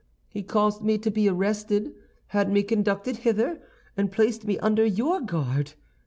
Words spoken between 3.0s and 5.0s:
hither, and placed me under